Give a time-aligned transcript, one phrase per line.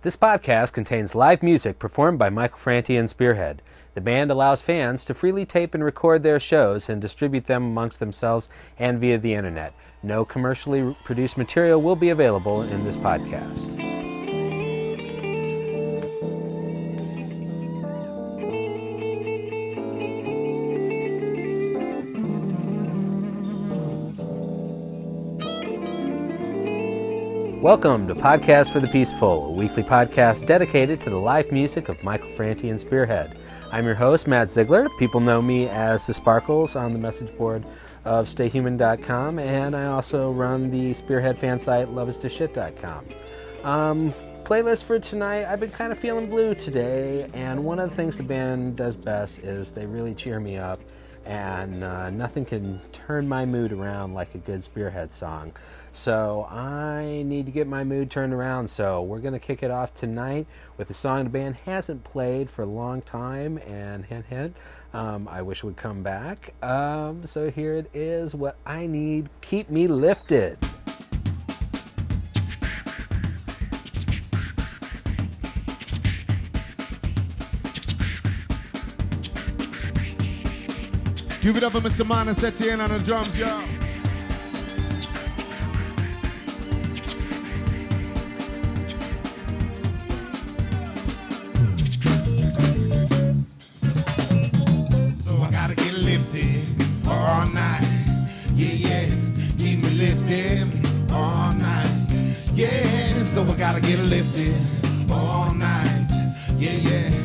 [0.00, 3.62] This podcast contains live music performed by Michael Franti and Spearhead.
[3.94, 7.98] The band allows fans to freely tape and record their shows and distribute them amongst
[7.98, 8.48] themselves
[8.78, 9.74] and via the internet.
[10.04, 13.77] No commercially produced material will be available in this podcast.
[27.68, 32.02] Welcome to Podcast for the Peaceful, a weekly podcast dedicated to the live music of
[32.02, 33.36] Michael Franti and Spearhead.
[33.70, 34.88] I'm your host, Matt Ziegler.
[34.98, 37.66] People know me as the Sparkles on the message board
[38.06, 43.04] of stayhuman.com, and I also run the Spearhead fan site, loveistoshit.com.
[43.64, 44.14] Um,
[44.44, 48.16] playlist for tonight, I've been kind of feeling blue today, and one of the things
[48.16, 50.80] the band does best is they really cheer me up,
[51.26, 55.52] and uh, nothing can turn my mood around like a good Spearhead song.
[55.98, 58.70] So I need to get my mood turned around.
[58.70, 62.48] So we're going to kick it off tonight with a song the band hasn't played
[62.48, 63.58] for a long time.
[63.66, 64.56] And hint, hint,
[64.94, 66.54] um, I wish would come back.
[66.62, 70.56] Um, so here it is What I Need Keep Me Lifted.
[81.40, 82.08] Give it up for Mr.
[82.08, 83.77] Man and set on the drums, y'all.
[103.58, 104.54] Gotta get lifted
[105.10, 106.06] all night.
[106.56, 107.17] Yeah, yeah.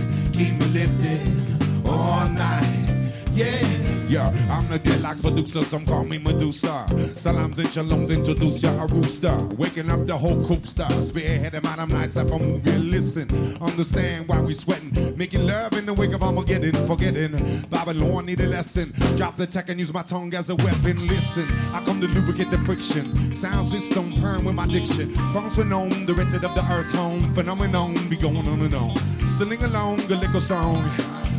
[4.49, 6.85] I'm the deadlock producer, some call me Medusa.
[7.15, 9.35] Salams and shaloms introduce ya a rooster.
[9.57, 10.89] Waking up the whole coop star.
[10.89, 12.77] Spearheading out of nights up a movie.
[12.77, 13.27] Listen,
[13.61, 15.17] understand why we sweating.
[15.17, 16.73] Making love in the wake of Armageddon.
[16.87, 17.33] Forgetting
[17.69, 18.93] Babylon need a lesson.
[19.15, 20.95] Drop the tech and use my tongue as a weapon.
[21.07, 23.33] Listen, I come to lubricate the friction.
[23.33, 25.11] Sound system burn with my diction.
[25.13, 27.33] Phenomenon, the wretched of the earth home.
[27.33, 28.95] Phenomenon, be going on and on.
[29.27, 30.83] Singing along a little song.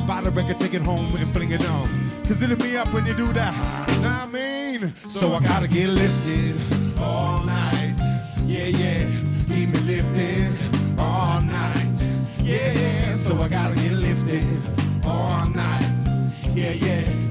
[0.06, 1.88] Buy the record, take it home and fling it on.
[2.26, 3.54] Cause it'll be up when you do that.
[3.54, 4.94] What I mean?
[4.94, 6.54] So I gotta get lifted
[7.00, 7.94] all night.
[8.44, 9.06] Yeah, yeah.
[9.48, 12.02] Keep me lifted all night.
[12.42, 14.44] Yeah, so I gotta get lifted
[15.06, 15.90] all night.
[16.52, 17.23] Yeah, yeah.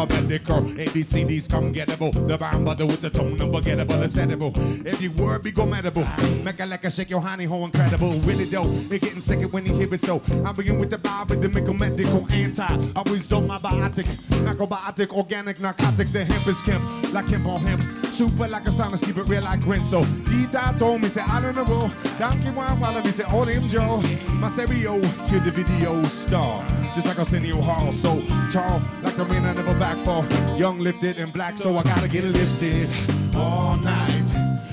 [0.00, 2.12] Alphabetical, ABCDs come gettable.
[2.26, 4.52] The rhyme brother with the tone unforgettable, it's edible.
[4.86, 6.06] Every word be go medable.
[6.42, 8.12] Make a like a shake your honey hole incredible.
[8.20, 8.70] Really dope.
[8.88, 10.22] They getting sick when you hear it so.
[10.44, 12.92] I'm begin with the Bible, the medical anti.
[12.96, 14.06] Always dope my biotic.
[14.44, 16.08] Macrobiotic, organic, narcotic.
[16.08, 16.82] The hemp is Kemp,
[17.12, 17.82] like hemp on hemp.
[18.12, 20.02] Super like a sinus, keep it real like Grinzo.
[20.26, 21.90] D-Dot told me, say, I don't know.
[22.18, 24.00] Donkey Wine, while me say, all them Joe.
[24.34, 26.64] My stereo, kill the video star.
[26.94, 30.78] Just like Arsenio Hall, so tall, like a man I never back back for young
[30.78, 32.88] lifted and black, so I gotta get lifted
[33.34, 34.28] all night.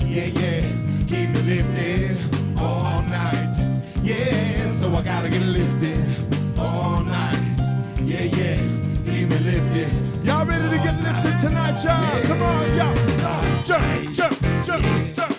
[0.06, 0.60] Yeah, yeah,
[1.06, 2.16] keep me lifted
[2.58, 3.54] all night.
[4.02, 6.04] Yeah, so I gotta get lifted
[6.58, 7.40] all night.
[8.02, 8.56] Yeah, yeah,
[9.04, 9.90] keep me lifted.
[10.24, 12.22] Y'all ready to get lifted tonight, y'all?
[12.24, 13.64] Come on, y'all.
[13.64, 15.37] Jump, jump, jump, jump.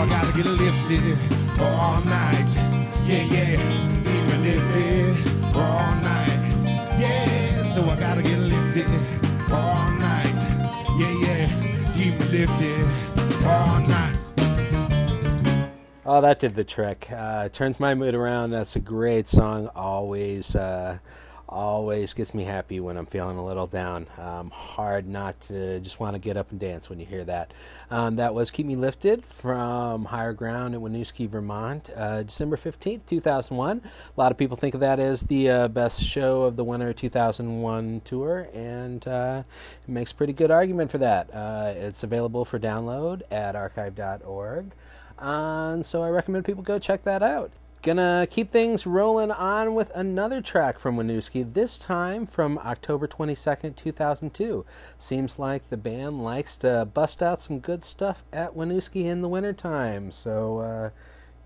[0.00, 1.18] I gotta get lifted
[1.60, 2.56] all night.
[3.04, 3.56] Yeah, yeah.
[4.02, 6.40] Keep me lifted all night.
[6.98, 8.86] Yeah, so I gotta get lifted
[9.52, 10.40] all night.
[10.96, 11.92] Yeah, yeah.
[11.92, 12.86] Keep me lifted
[13.44, 14.16] all night.
[16.06, 17.08] Oh, that did the trick.
[17.14, 18.52] Uh, turns my mood around.
[18.52, 19.68] That's a great song.
[19.76, 20.96] Always, uh,
[21.50, 24.06] always gets me happy when I'm feeling a little down.
[24.16, 27.52] Um, hard not to just want to get up and dance when you hear that.
[27.90, 33.06] Um, that was "Keep Me Lifted" from Higher Ground in Winooski, Vermont, uh, December fifteenth,
[33.06, 33.82] two thousand one.
[34.16, 36.92] A lot of people think of that as the uh, best show of the winter
[36.92, 39.42] 2001 tour, and uh,
[39.82, 41.28] it makes pretty good argument for that.
[41.34, 44.70] Uh, it's available for download at archive.org.
[45.18, 47.50] And so I recommend people go check that out.
[47.82, 53.74] Gonna keep things rolling on with another track from Winooski, this time from October 22nd,
[53.74, 54.66] 2002.
[54.98, 59.28] Seems like the band likes to bust out some good stuff at Winooski in the
[59.28, 60.90] wintertime, so uh,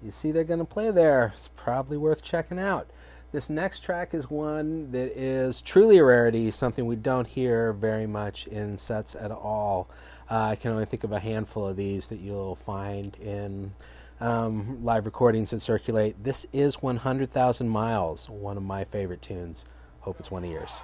[0.02, 1.34] you see they're gonna play there.
[1.36, 2.88] It's probably worth checking out.
[3.30, 8.08] This next track is one that is truly a rarity, something we don't hear very
[8.08, 9.88] much in sets at all.
[10.28, 13.72] Uh, I can only think of a handful of these that you'll find in
[14.20, 16.22] um, live recordings that circulate.
[16.22, 19.64] This is 100,000 Miles, one of my favorite tunes.
[20.00, 20.80] Hope it's one of yours.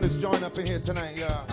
[0.00, 1.46] This joint up in here tonight, y'all?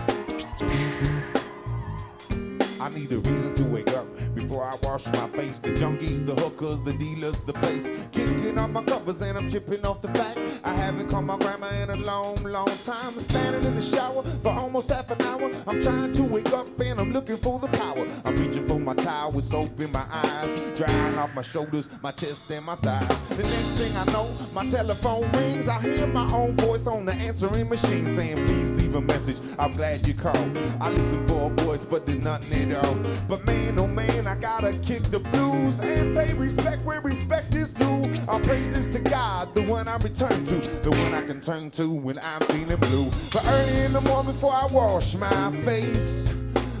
[2.78, 5.58] I need a reason to wake up before I wash my face.
[5.58, 7.86] The junkies, the hookers, the dealers, the place.
[8.12, 10.38] Kicking on my covers and I'm chipping off the fact.
[10.64, 13.14] I haven't called my grandma in a long, long time.
[13.14, 15.50] I'm standing in the shower for almost half an hour.
[15.66, 18.06] I'm trying to wake up and I'm looking for the power.
[18.24, 20.60] I'm reaching for my towel with soap in my eyes.
[20.76, 23.08] Drying off my shoulders, my chest, and my thighs.
[23.30, 25.68] The next thing I know, my telephone rings.
[25.68, 29.38] I hear my own voice on the answering machine saying, please leave a message.
[29.58, 30.58] I'm glad you called.
[30.80, 32.96] I listen for a voice, but there's nothing at all.
[33.28, 37.70] But man, oh man, I gotta kick the blues and pay respect where respect is
[37.70, 38.02] due.
[38.28, 41.88] All praises to God, the one I return to, the one I can turn to
[41.88, 43.10] when I'm feeling blue.
[43.32, 46.32] But early in the morning before I wash my face.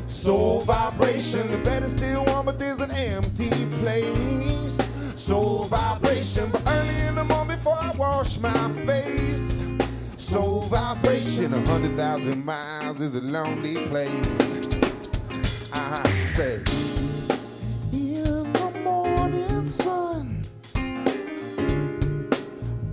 [0.06, 3.48] Soul vibration, the bed is still warm, but there's an empty
[3.80, 4.76] place.
[5.06, 8.52] Soul vibration, but early in the morning before I wash my
[8.84, 9.61] face.
[10.32, 14.40] Soul vibration, a hundred thousand miles is a lonely place.
[15.70, 16.02] Uh-huh,
[16.34, 16.54] say.
[17.92, 20.40] In the morning sun,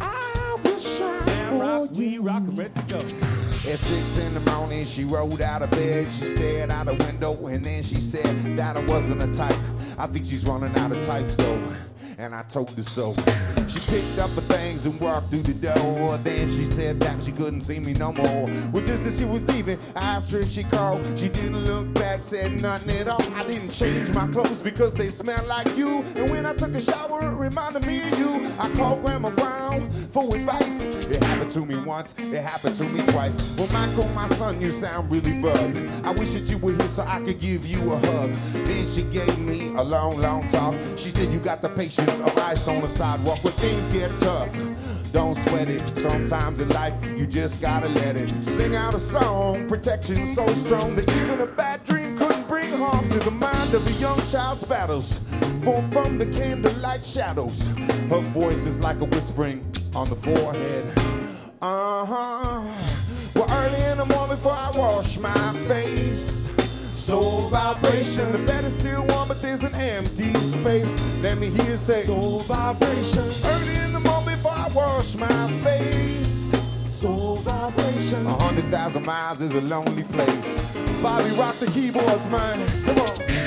[0.02, 2.22] I shine Sam for Rock, we you.
[2.22, 2.98] rock, ready to go.
[2.98, 6.12] At six in the morning, she rolled out of bed.
[6.12, 9.56] She stared out the window and then she said that I wasn't a type.
[9.98, 11.74] I think she's running out of types though.
[12.18, 13.16] And I told her so.
[13.70, 16.18] She picked up her things and walked through the door.
[16.18, 18.50] Then she said that she couldn't see me no more.
[18.72, 21.06] Well, just as she was leaving, I if she called.
[21.18, 23.22] She didn't look back, said nothing at all.
[23.34, 26.04] I didn't change my clothes because they smell like you.
[26.16, 28.52] And when I took a shower, it reminded me of you.
[28.60, 30.82] I called Grandma Brown for advice.
[30.84, 33.58] It happened to me once, it happened to me twice.
[33.58, 35.78] Well, Michael, my son, you sound really bugged.
[36.04, 38.32] I wish that you were here so I could give you a hug.
[38.54, 40.76] Then she gave me a long, long talk.
[40.98, 44.50] She said, You got the patience of ice on the sidewalk when things get tough.
[45.12, 45.98] Don't sweat it.
[45.98, 48.32] Sometimes in life, you just gotta let it.
[48.44, 53.10] Sing out a song, protection so strong that even a bad dream couldn't bring harm
[53.10, 55.20] to the mind of a young child's battles.
[55.64, 57.68] Formed from the candlelight shadows.
[58.10, 60.86] Her voice is like a whispering on the forehead.
[61.62, 62.64] Uh huh.
[63.36, 66.39] Well, early in the morning before I wash my face.
[67.10, 70.94] Soul vibration, the bed is still warm, but there's an empty space.
[71.24, 73.24] Let me hear you say, Soul vibration.
[73.46, 76.52] Early in the morning before I wash my face.
[76.84, 78.28] Soul vibration.
[78.28, 80.76] A hundred thousand miles is a lonely place.
[81.02, 82.68] Bobby, rock the keyboards, man.
[82.86, 83.39] Come on.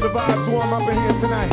[0.00, 1.50] Feel the vibes warm up in here tonight.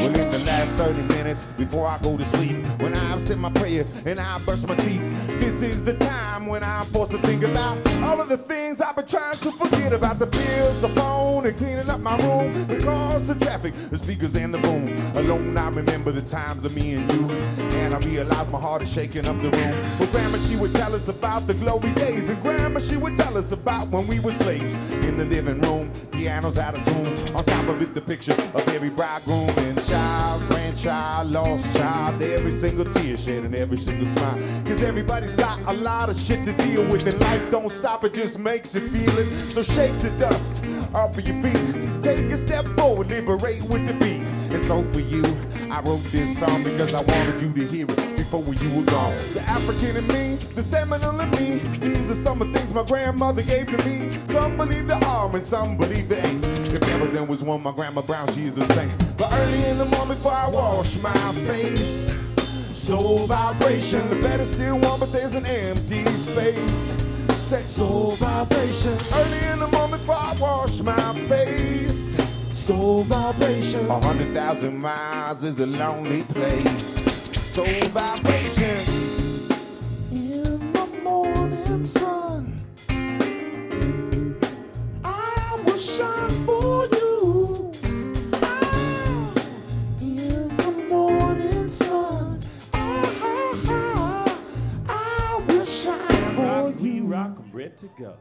[0.00, 3.50] Well, in the last 30 minutes before I go to sleep, when I've said my
[3.50, 5.02] prayers and I brush my teeth,
[5.40, 8.94] this is the time when I'm forced to think about all of the things I've
[8.94, 10.20] been trying to forget about.
[10.20, 14.34] The bills, the phone, and cleaning up my room, the cars, the traffic, the speakers,
[14.36, 14.89] and the boom.
[15.20, 17.30] Alone, I remember the times of me and you,
[17.76, 19.76] and I realize my heart is shaking up the room.
[19.98, 23.36] Well, Grandma, she would tell us about the glory days, and Grandma, she would tell
[23.36, 24.74] us about when we were slaves
[25.04, 27.36] in the living room, pianos out of tune.
[27.36, 32.52] On top of it, the picture of every bridegroom and child, grandchild, lost child, every
[32.52, 34.38] single tear shed and every single smile.
[34.64, 38.14] Cause everybody's got a lot of shit to deal with, and life don't stop, it
[38.14, 39.26] just makes you feel it.
[39.52, 40.62] So shake the dust
[40.94, 44.19] off of your feet, take a step forward, liberate with the beat.
[44.50, 45.22] And so for you,
[45.70, 49.14] I wrote this song because I wanted you to hear it before you were gone.
[49.32, 52.82] The African in me, the Seminole in me, these are some of the things my
[52.82, 54.18] grandmother gave to me.
[54.24, 56.44] Some believe there are and some believe there ain't.
[56.44, 58.90] If ever there was one, my grandma Brown, she is a saint.
[59.16, 61.12] But early in the morning before I wash my
[61.46, 62.10] face,
[62.72, 66.92] soul vibration, the bed is still warm, but there's an empty space.
[67.36, 68.98] Say soul vibration.
[69.14, 70.94] Early in the morning before I wash my
[71.28, 72.16] face.
[72.60, 73.86] Soul vibration.
[73.88, 77.02] A hundred thousand miles is a lonely place.
[77.54, 78.78] Soul vibration.
[80.12, 82.54] In the morning sun,
[85.02, 87.72] I will shine for you.
[88.34, 89.34] Ah,
[90.00, 92.40] in the morning sun,
[92.74, 94.38] ah, ah,
[94.88, 97.04] I will shine for you.
[97.06, 98.16] Rock, ready to go.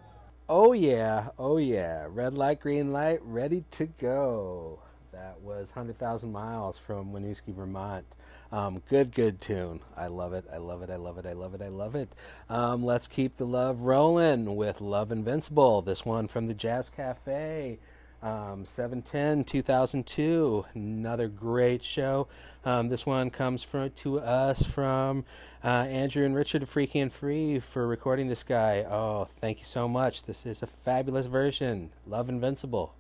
[0.51, 2.07] Oh yeah, oh yeah.
[2.09, 4.79] Red light, green light, ready to go.
[5.11, 8.03] That was 100,000 miles from Winooski, Vermont.
[8.51, 9.79] Um, good, good tune.
[9.95, 10.45] I love it.
[10.51, 10.89] I love it.
[10.89, 11.27] I love it.
[11.27, 11.61] I love it.
[11.61, 12.09] I love it.
[12.49, 15.83] Um, let's keep the love rolling with Love Invincible.
[15.83, 17.77] This one from the Jazz Cafe.
[18.21, 22.27] Um, 710 2002 another great show.
[22.65, 25.23] Um, this one comes from to us from
[25.63, 28.79] uh, andrew and richard freaky and free for recording this guy.
[28.83, 30.23] Oh thank you so much.
[30.23, 31.91] This is a fabulous version.
[32.05, 32.93] Love invincible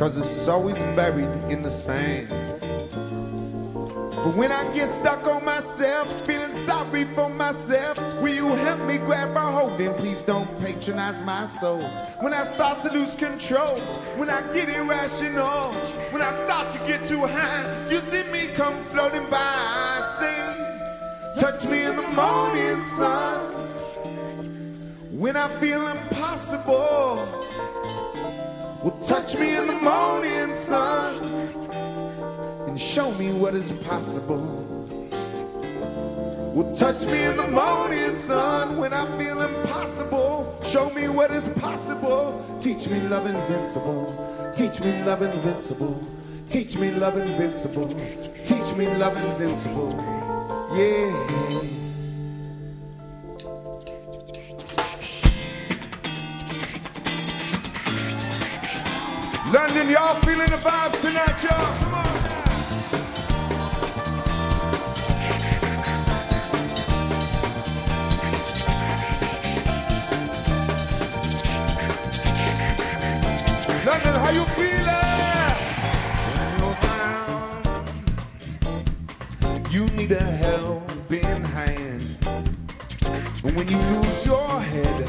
[0.00, 2.26] cause it's always buried in the sand.
[4.24, 8.96] But when I get stuck on myself, feeling sorry for myself, will you help me
[8.96, 11.82] grab a hold and please don't patronize my soul?
[12.20, 13.78] When I start to lose control,
[14.16, 15.74] when I get irrational,
[16.12, 20.00] when I start to get too high, you see me come floating by, I
[21.38, 23.38] touch me in the morning sun.
[25.12, 27.28] When I feel impossible,
[28.82, 31.14] well, touch me in the morning sun
[32.66, 34.38] and show me what is possible.
[36.54, 40.58] Well, touch me in the morning sun when I feel impossible.
[40.64, 42.58] Show me what is possible.
[42.60, 44.52] Teach me love invincible.
[44.56, 46.02] Teach me love invincible.
[46.48, 47.88] Teach me love invincible.
[48.44, 49.92] Teach me love invincible.
[50.74, 51.79] Yeah.
[59.52, 61.78] London, y'all feeling the vibes tonight, y'all?
[61.82, 62.06] Come on.
[73.84, 74.70] London, how you feeling?
[79.68, 82.02] You need a helping hand.
[83.42, 85.08] When you lose your head,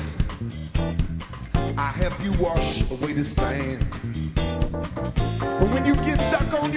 [1.77, 3.85] I help you wash away the sand.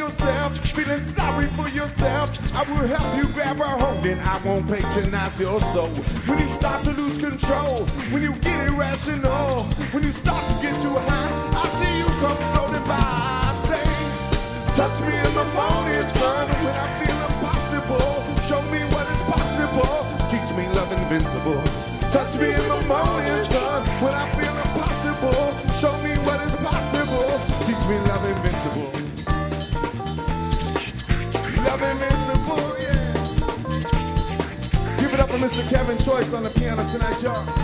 [0.05, 4.69] Yourself, feeling sorry for yourself, I will help you grab a hold and I won't
[4.69, 5.89] patronize your soul.
[6.29, 10.77] When you start to lose control, when you get irrational, when you start to get
[10.83, 13.57] too high, I see you come floating by.
[13.65, 13.87] Say,
[14.77, 18.13] touch me in the morning sun when I feel impossible.
[18.45, 19.95] Show me what is possible.
[20.29, 21.63] Teach me love invincible.
[22.13, 25.45] Touch me in the morning sun when I feel impossible.
[25.81, 27.31] Show me what is possible.
[27.65, 29.04] Teach me love invincible.
[34.99, 35.69] Give it up for Mr.
[35.71, 37.64] Kevin Choice on the piano tonight, y'all.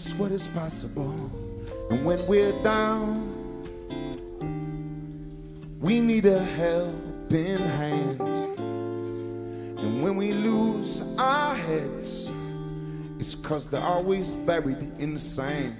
[0.00, 1.14] What is possible.
[1.90, 3.28] And when we're down,
[5.78, 8.18] we need a helping hand.
[9.78, 12.30] And when we lose our heads,
[13.18, 15.76] it's cause they're always buried in the sand.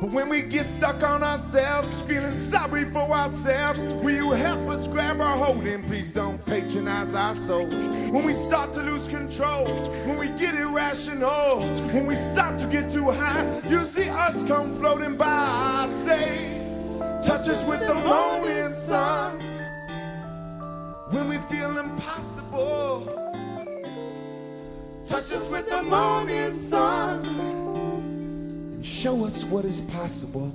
[0.00, 4.86] But when we get stuck on ourselves, feeling sorry for ourselves, will you help us
[4.88, 7.72] grab our hold and please don't patronize our souls?
[8.12, 9.64] When we start to lose control,
[10.04, 11.60] when we get irrational,
[11.94, 15.24] when we start to get too high, you see us come floating by.
[15.26, 16.60] I say,
[17.26, 19.40] touch us with the morning sun.
[21.08, 23.06] When we feel impossible,
[25.06, 27.65] touch us with the morning sun.
[29.06, 30.50] Show us what is possible.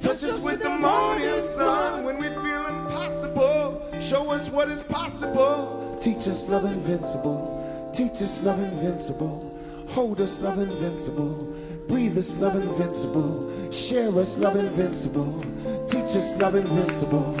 [0.00, 3.86] Touch us with the morning sun when we feel impossible.
[4.00, 5.98] Show us what is possible.
[6.00, 7.92] Teach us love invincible.
[7.94, 9.54] Teach us love invincible.
[9.88, 11.54] Hold us love invincible.
[11.88, 13.70] Breathe us love invincible.
[13.70, 15.44] Share us love invincible.
[15.88, 17.34] Teach us love invincible.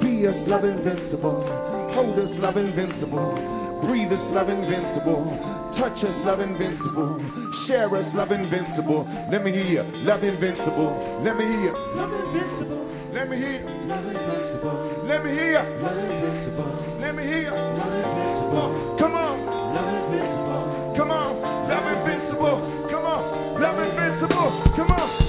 [0.00, 1.44] Be us love invincible.
[1.92, 3.34] Hold us love invincible.
[3.82, 5.53] Breathe us love invincible.
[5.74, 7.20] Touch us love invincible.
[7.52, 9.08] Share us love invincible.
[9.28, 10.02] Let me hear you.
[10.04, 11.20] Love invincible.
[11.22, 11.72] Let me hear you.
[11.96, 12.88] Love invincible.
[13.12, 13.68] Let me hear you.
[13.88, 15.04] Love invincible.
[15.04, 15.82] Let me hear you.
[15.82, 16.98] Love invincible.
[17.00, 17.50] Let me hear you.
[17.50, 18.96] Love invincible.
[18.98, 19.46] Come on.
[19.74, 20.94] Love invincible.
[20.96, 21.42] Come on.
[21.42, 22.88] Love invincible.
[22.88, 23.60] Come on.
[23.60, 24.50] Love invincible.
[24.76, 25.23] Come on.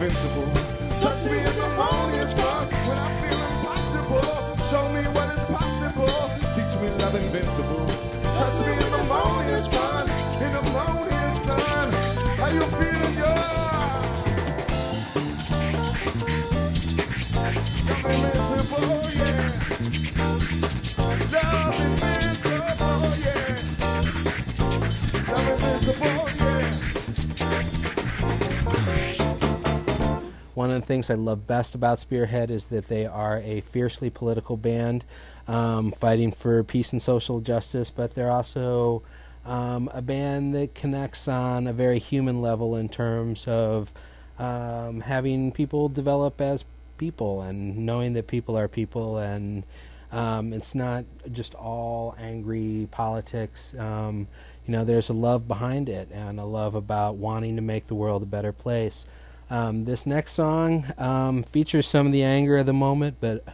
[0.00, 0.46] Invincible.
[1.00, 4.30] Touch me in the morning sun when I feel impossible.
[4.70, 6.18] Show me what is possible.
[6.54, 7.86] Teach me love invincible.
[8.38, 10.08] Touch me in the morning sun.
[10.40, 11.92] In the morning sun.
[12.38, 13.58] How you feeling, girl?
[30.58, 34.10] One of the things I love best about Spearhead is that they are a fiercely
[34.10, 35.04] political band
[35.46, 39.04] um, fighting for peace and social justice, but they're also
[39.46, 43.92] um, a band that connects on a very human level in terms of
[44.40, 46.64] um, having people develop as
[46.96, 49.62] people and knowing that people are people and
[50.10, 53.74] um, it's not just all angry politics.
[53.78, 54.26] Um,
[54.66, 57.94] you know, there's a love behind it and a love about wanting to make the
[57.94, 59.06] world a better place.
[59.50, 63.44] Um, this next song um, features some of the anger of the moment, but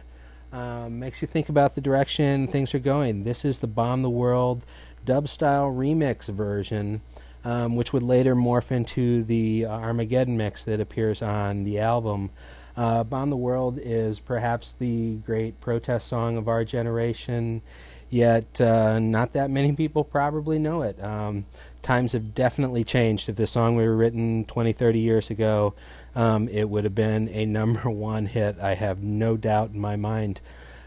[0.51, 3.23] um, makes you think about the direction things are going.
[3.23, 4.65] This is the Bomb the World
[5.05, 7.01] dub style remix version,
[7.45, 12.29] um, which would later morph into the Armageddon mix that appears on the album.
[12.75, 17.61] Uh, Bomb the World is perhaps the great protest song of our generation,
[18.09, 21.01] yet uh, not that many people probably know it.
[21.01, 21.45] Um,
[21.85, 23.29] times have definitely changed.
[23.29, 25.75] If this song were written 20, 30 years ago,
[26.15, 28.59] um, it would have been a number one hit.
[28.59, 30.41] I have no doubt in my mind.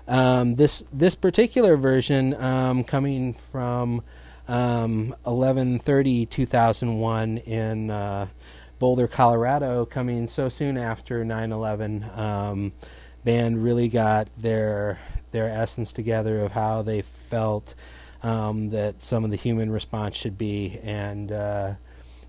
[0.07, 4.03] Um, this this particular version um, coming from
[4.49, 8.27] um, 1130 2001 in uh,
[8.79, 12.17] Boulder, Colorado, coming so soon after 9/11.
[12.17, 12.73] Um,
[13.25, 14.99] band really got their
[15.31, 17.75] their essence together of how they felt
[18.23, 21.75] um, that some of the human response should be, and uh,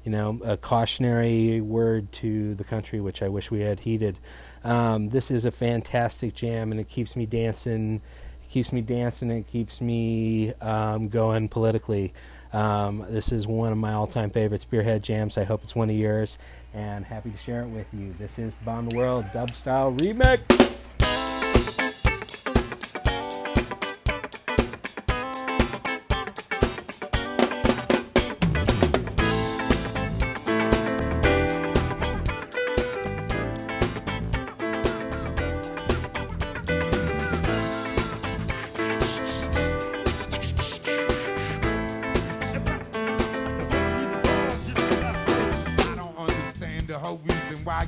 [0.04, 4.18] you know, a cautionary word to the country, which I wish we had heeded.
[4.64, 8.02] Um, this is a fantastic jam, and it keeps me dancing.
[8.44, 9.30] It keeps me dancing.
[9.32, 12.14] It keeps me um, going politically.
[12.52, 15.38] Um, this is one of my all-time favorite Spearhead jams.
[15.38, 16.38] I hope it's one of yours,
[16.74, 18.16] and happy to share it with you.
[18.18, 20.90] This is the Bomb the World dub style remix.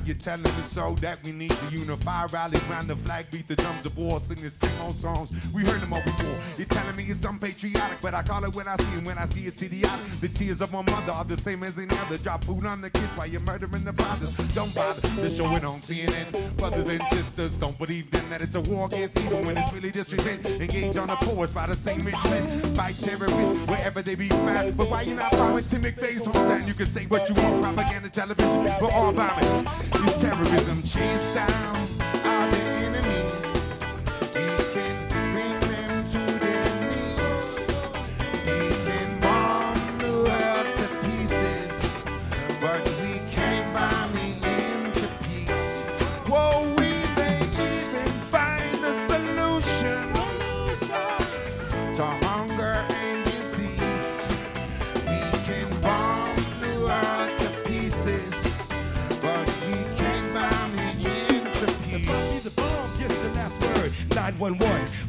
[0.06, 3.56] You're telling us so that we need to unify, rally round the flag, beat the
[3.56, 4.50] drums of war, sing the
[4.90, 5.30] songs.
[5.52, 6.38] We heard them all before.
[6.58, 9.04] You're telling me it's unpatriotic, but I call it when I see it.
[9.04, 10.04] When I see it's idiotic.
[10.20, 12.18] The tears of my mother are the same as any other.
[12.18, 14.36] Drop food on the kids while you're murdering the fathers.
[14.54, 15.00] Don't bother.
[15.20, 16.56] The show it on CNN.
[16.56, 19.90] Brothers and sisters don't believe then that it's a war against evil when it's really
[19.90, 20.44] just revenge.
[20.46, 22.48] Engage on the poorest by the same rich men.
[22.74, 24.76] Fight terrorists wherever they be found.
[24.76, 26.66] But why you not bowing to McVeigh's hometown?
[26.66, 29.66] You can say what you want, propaganda television, but all bombing
[30.06, 30.82] is terrorism.
[30.82, 31.81] Chase down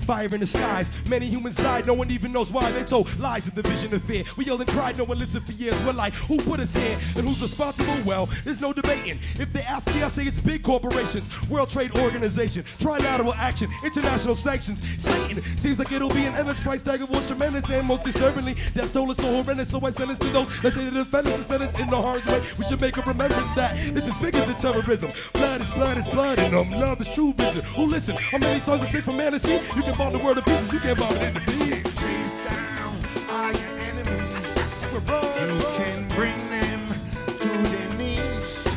[0.04, 0.90] fire in the skies.
[1.08, 2.72] Many humans died, no one even knows why.
[2.72, 4.24] They told lies in the vision of fear.
[4.38, 5.82] We yelled and cried, no one listened for years.
[5.84, 7.96] We're like, who put us here and who's responsible?
[8.06, 9.20] Well, there's no debating.
[9.40, 14.36] If they ask me, I say it's big corporations, World Trade Organization, trilateral action, international
[14.36, 14.82] sanctions.
[15.02, 18.56] Satan seems like it'll be an endless price tag of what's tremendous and most disturbingly,
[18.74, 19.70] death toll is so horrendous.
[19.70, 22.42] So I sentence to those that say the defendants and sentence in the harm's way.
[22.58, 25.10] We should make a remembrance that this is bigger than terrorism.
[25.34, 27.64] Blood is blood is blood, and um, love is true vision.
[27.76, 28.16] Who listen?
[28.16, 29.54] How many songs I sing from fantasy?
[29.76, 31.84] You can bomb the world to pieces, you can't bomb it into pieces.
[32.02, 32.94] Chase down
[33.30, 34.50] all your enemies.
[34.92, 36.88] You can bring them
[37.28, 38.68] to their knees.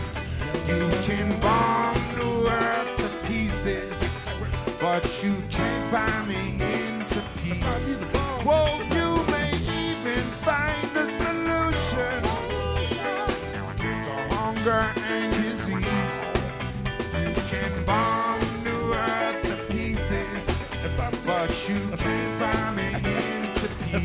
[0.68, 4.28] You can bomb the world to pieces,
[4.80, 7.98] but you can't bomb me into peace.
[8.44, 9.05] Whoa, you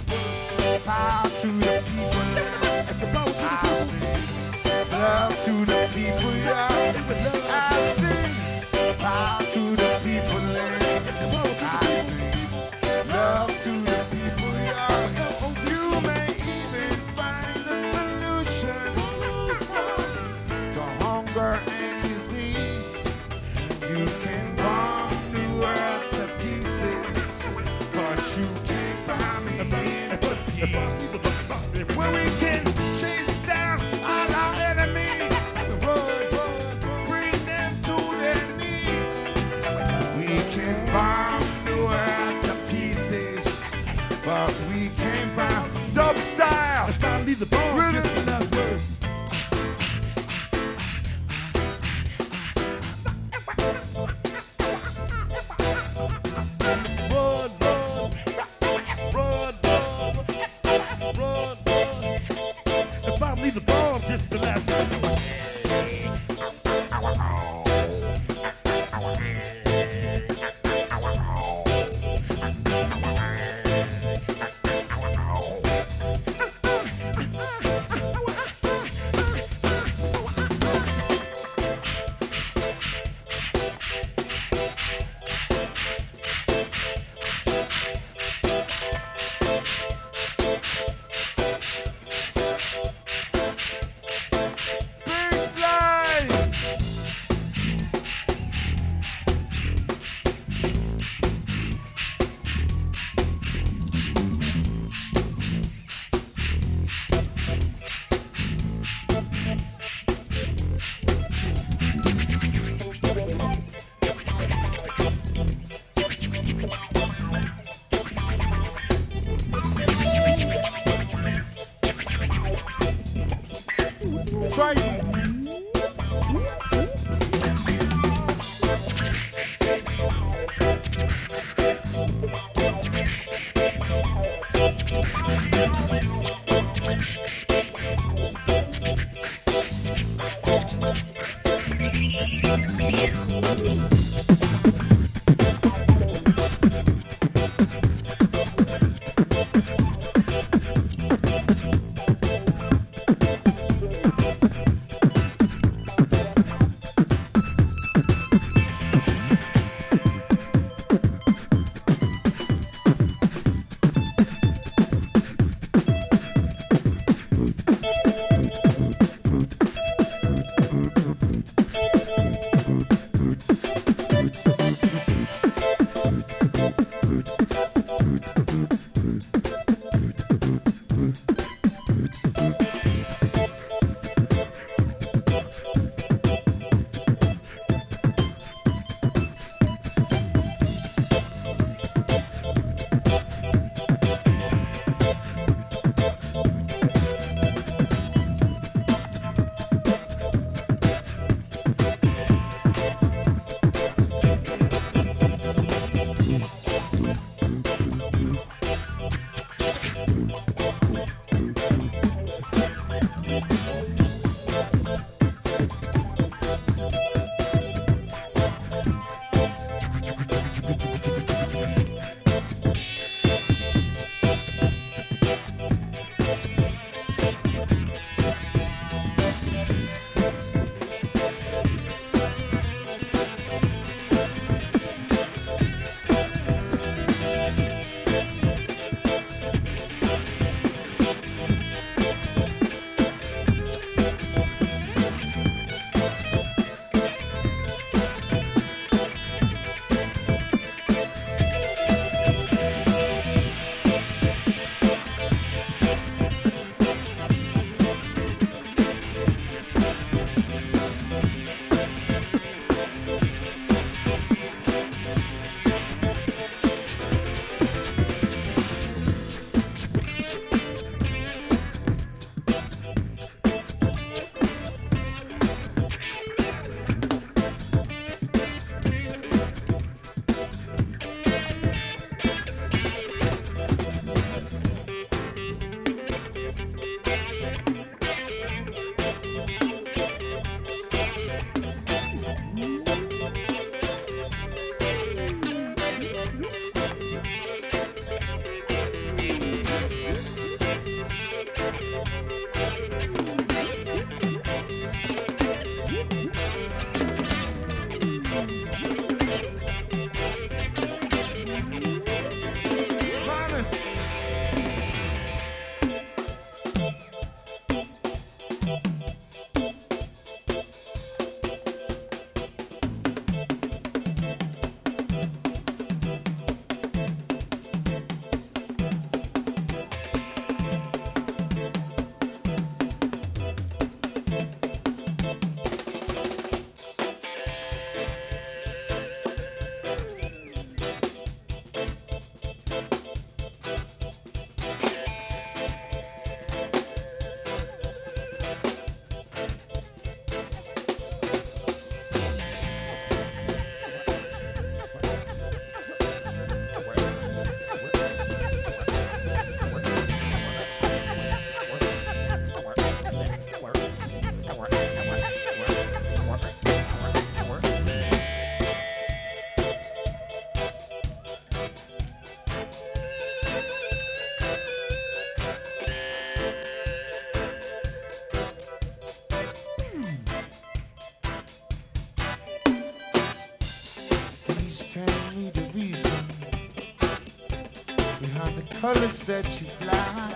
[389.06, 390.34] that you fly.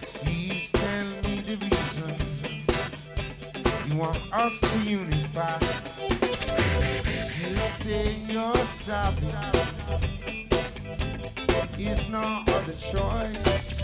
[0.00, 2.42] Please tell me the reasons
[3.86, 5.58] you want us to unify.
[7.38, 9.14] You say you're sorry.
[11.78, 13.80] Is no other choice.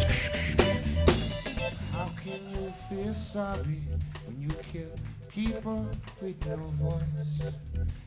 [1.93, 3.83] How can you feel sorry
[4.25, 4.89] when you kill
[5.29, 5.87] people
[6.23, 7.43] with no voice?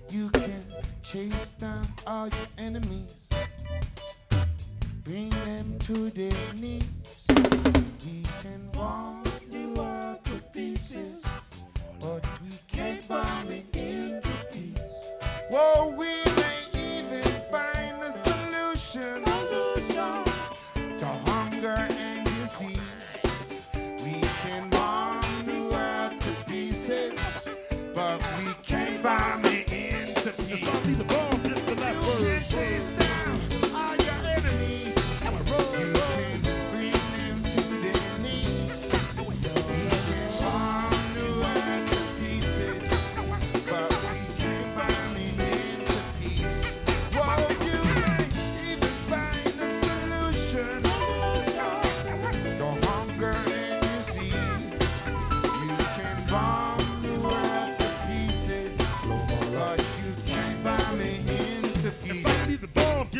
[0.09, 0.63] You can
[1.03, 2.47] chase down all your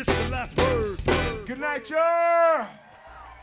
[0.06, 1.46] bomb, just the last word.
[1.46, 2.66] Good night, Joe.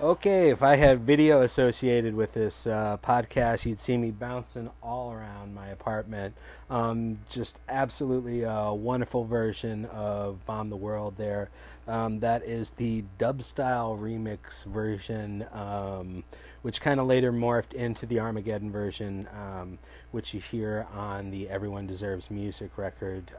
[0.01, 5.13] Okay, if I had video associated with this uh, podcast, you'd see me bouncing all
[5.13, 6.35] around my apartment.
[6.69, 11.51] Um, just absolutely a wonderful version of Bomb the World there.
[11.87, 16.23] Um, that is the dub style remix version, um,
[16.63, 19.77] which kind of later morphed into the Armageddon version, um,
[20.11, 23.31] which you hear on the Everyone Deserves Music record.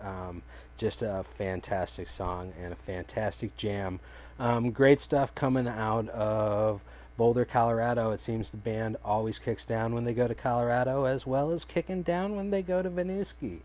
[0.76, 4.00] Just a fantastic song and a fantastic jam.
[4.38, 6.80] Um, great stuff coming out of
[7.16, 8.10] Boulder, Colorado.
[8.10, 11.64] It seems the band always kicks down when they go to Colorado, as well as
[11.64, 13.58] kicking down when they go to Winooski.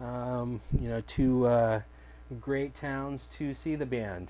[0.00, 1.80] Um, you know, two uh,
[2.40, 4.28] great towns to see the band.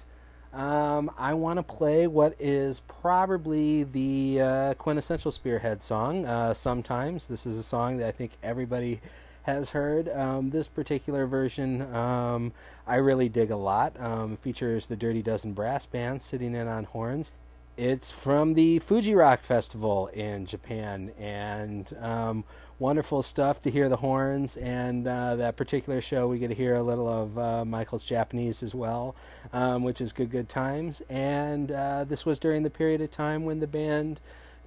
[0.53, 6.27] Um, I want to play what is probably the uh, quintessential Spearhead song.
[6.27, 9.01] Uh, sometimes this is a song that I think everybody
[9.43, 10.09] has heard.
[10.09, 12.53] Um, this particular version, um,
[12.87, 13.99] I really dig a lot.
[14.01, 17.33] Um, features the Dirty Dozen Brass Band sitting in on horns.
[17.77, 22.45] It's from the Fuji Rock Festival in Japan, and um,
[22.79, 24.59] wonderful stuff to hear the horns.
[24.59, 28.63] And uh, that particular show, we get to hear a little of uh, Michael's Japanese
[28.63, 29.17] as well,
[29.55, 31.01] um, which is good, good times.
[31.09, 34.21] And uh, this was during the period of time when the band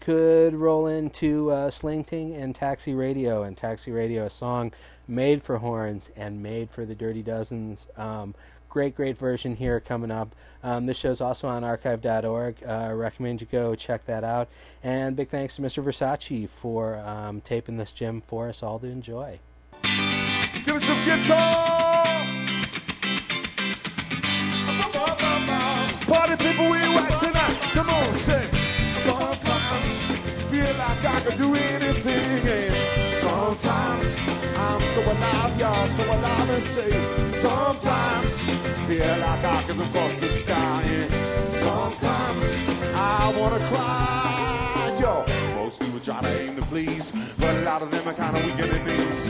[0.05, 4.71] could roll into uh, Slingting and Taxi Radio, and Taxi Radio, a song
[5.07, 7.87] made for horns and made for the Dirty Dozens.
[7.97, 8.35] Um,
[8.69, 10.35] great, great version here coming up.
[10.61, 12.57] Um, this show's also on archive.org.
[12.63, 14.47] Uh, recommend you go check that out.
[14.83, 15.83] And big thanks to Mr.
[15.83, 19.39] Versace for um, taping this gem for us all to enjoy.
[20.65, 22.05] Give us some guitar.
[26.05, 26.94] Party people, we
[31.25, 34.15] could do anything, and sometimes
[34.57, 37.29] I'm so alive, y'all, so alive and say.
[37.29, 38.41] Sometimes
[38.87, 42.43] feel like I could cross the sky, and sometimes
[42.93, 45.25] I wanna cry, yo.
[45.55, 48.43] Most people try to aim to please, but a lot of them are kind of
[48.43, 49.27] weak in the knees.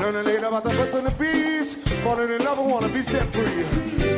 [0.00, 3.26] Learning later about the birds and the bees, falling in love and wanna be set
[3.32, 3.62] free.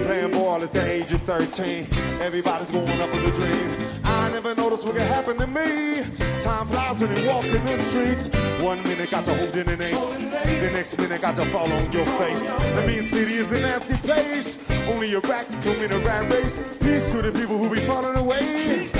[0.06, 1.88] Playing ball at the age of 13,
[2.22, 3.88] everybody's going up with a dream.
[4.28, 6.04] I never noticed what could happen to me.
[6.42, 8.28] Time flies when you walk in the streets.
[8.60, 11.90] One minute got to hold in an ace, the next minute got to fall on
[11.90, 12.46] your face.
[12.46, 14.58] The mean city is a nasty place.
[14.86, 16.60] Only your back can come in a rat race.
[16.78, 18.90] Peace to the people who be falling away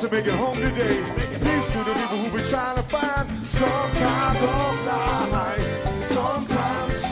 [0.00, 0.98] to make it home today.
[1.44, 6.02] Peace to the people who be trying to find some kind of light.
[6.06, 7.02] Sometimes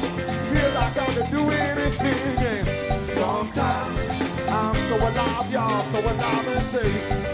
[0.50, 4.08] feel like I can do anything, and sometimes
[4.50, 7.33] I'm so alive, y'all, so alive and say.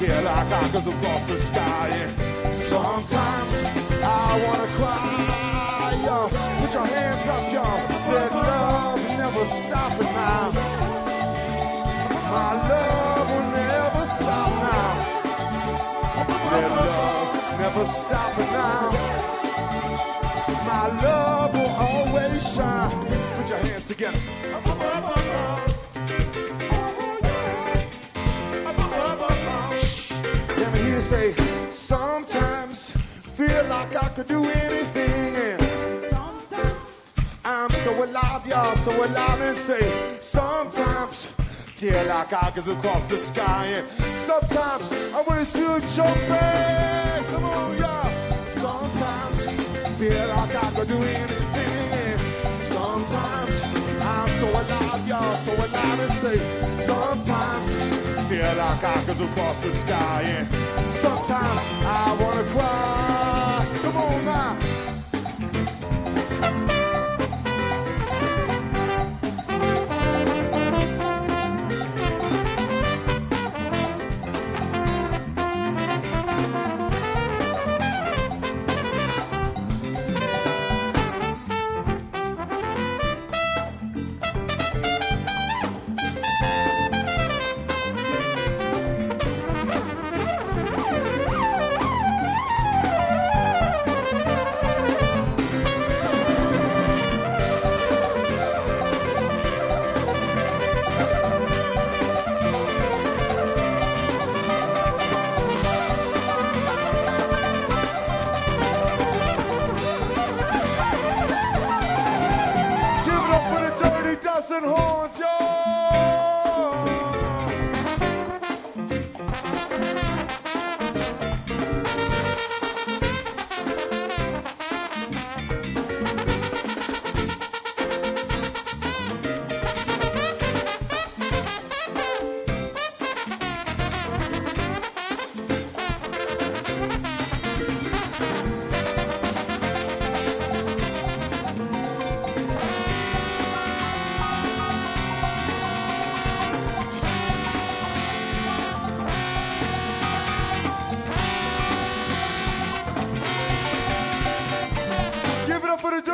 [0.00, 1.90] Feel like could across the sky,
[2.54, 3.62] sometimes
[4.02, 6.30] I wanna cry, y'all.
[6.30, 7.80] Put your hands up, y'all.
[8.10, 10.52] Let love never stop now.
[12.32, 14.92] My love will never stop now.
[16.50, 18.92] Let love never stop now.
[20.64, 23.00] My love will always shine.
[23.36, 25.69] Put your hands together.
[31.10, 31.34] Say,
[31.72, 32.92] sometimes
[33.34, 35.34] feel like I could do anything.
[35.46, 35.60] And
[36.08, 36.84] sometimes
[37.44, 39.84] I'm so alive, y'all, so alive and say,
[40.20, 41.24] sometimes
[41.80, 43.64] feel like I goes across the sky.
[43.76, 43.86] And
[44.28, 47.24] sometimes I wanna see you jumping.
[47.32, 48.06] Come on, yeah.
[48.64, 49.38] Sometimes
[49.98, 51.90] feel like I could do anything.
[52.04, 52.20] And
[52.76, 53.79] Sometimes
[54.10, 56.38] I'm so alive, y'all, so alive and say.
[56.84, 57.74] Sometimes
[58.28, 60.22] feel like I goes across the sky.
[60.22, 63.66] And sometimes I wanna cry.
[63.82, 64.79] Come on now.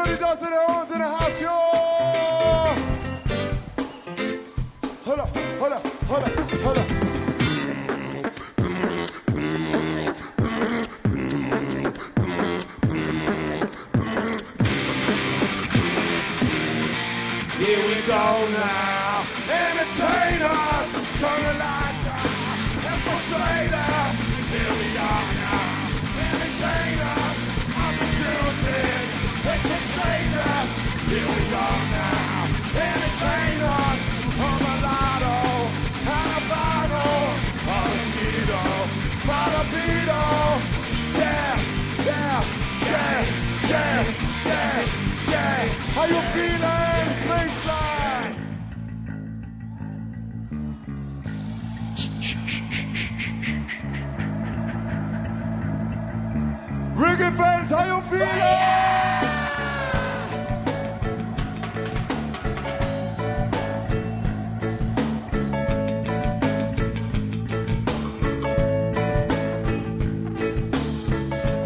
[0.08, 0.45] Up for
[57.68, 57.96] Fans, how you?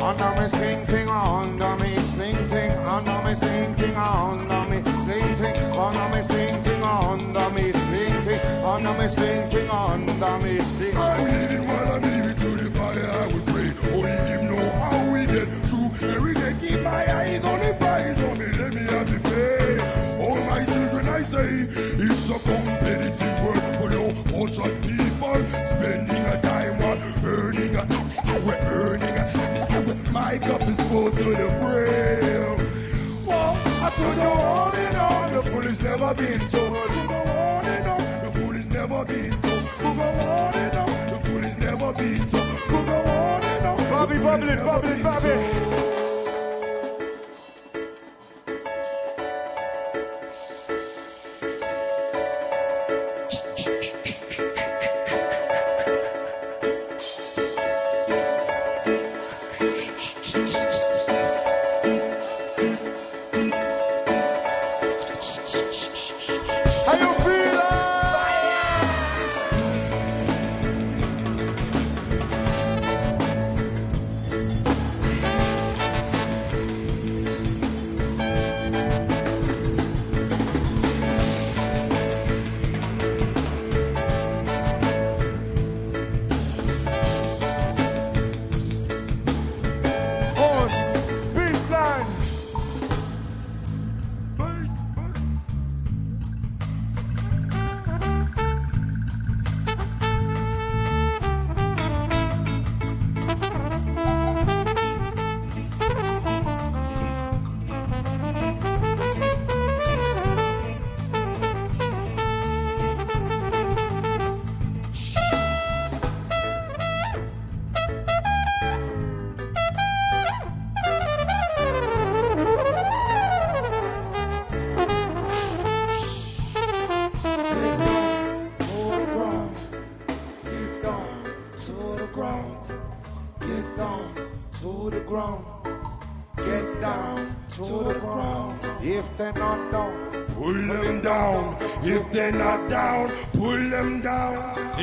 [0.01, 5.35] Under me sling thing, under me sling thing, under me sling thing, under me sling
[5.37, 10.59] thing, under me sling thing, under me sling thing, under me sling thing, under me
[10.59, 11.25] sling I thing.
[11.25, 13.07] will lead while I leave it to the Father.
[13.07, 13.71] I will pray.
[13.95, 14.60] Only know how
[15.71, 16.09] through.
[16.09, 18.19] Every day keep my eyes on the prize.
[18.31, 19.79] Only let me have the pay.
[20.21, 21.67] All my children, I say,
[22.05, 23.91] it's a competitive world for
[24.41, 27.87] bunch of people spending a time on earning a,
[28.45, 30.11] we're earning a.
[30.11, 33.27] My cup is full to the brim.
[33.27, 35.33] Well, I could go on and on.
[35.33, 36.73] The fool has never been told.
[36.73, 38.25] Could go on and on.
[38.25, 39.69] The fool has never been told.
[39.79, 41.11] Could go on and on.
[41.13, 42.61] The fool has never been told.
[42.61, 46.00] Could go on Bobby, fool has Bobby,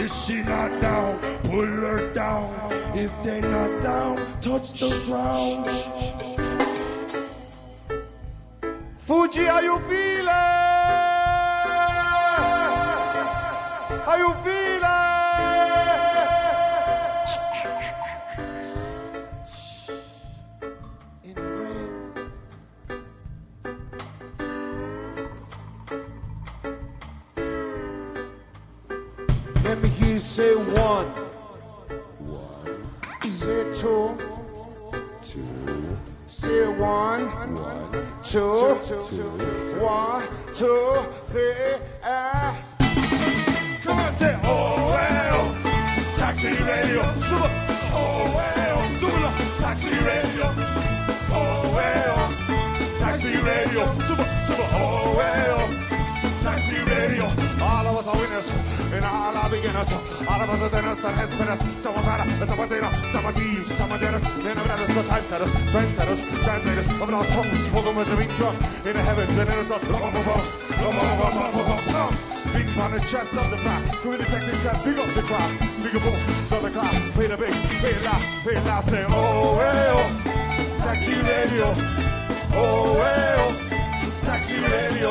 [0.08, 0.67] down.
[67.10, 69.80] Of our songs, spoken words are being drunk in the heavens and in the sun.
[72.54, 73.86] Big on the chest of the crowd.
[74.02, 75.60] Cool the techniques that big up the crowd.
[75.84, 76.02] Big up
[76.50, 77.14] from the cloud.
[77.14, 78.86] Play the bass, play it loud, play it loud.
[78.88, 80.10] Say, oh well,
[80.80, 81.76] taxi radio.
[82.54, 83.56] Oh well,
[84.26, 85.10] taxi radio.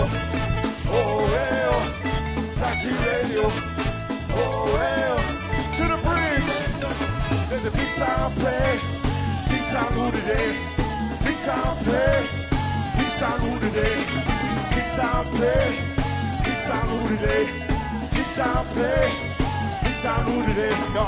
[0.88, 1.80] Oh well,
[2.56, 3.44] taxi radio.
[4.34, 5.18] Oh well,
[5.76, 6.54] to the bridge.
[7.50, 8.80] Let the big sound play.
[9.48, 10.75] Big sound who today.
[11.46, 12.26] Big sound play.
[12.98, 13.94] Big sound who today.
[14.74, 15.78] Big sound play.
[16.42, 17.44] Big sound who today.
[18.10, 19.12] Big sound play.
[19.84, 20.74] Big sound who today.
[20.90, 21.06] Yo.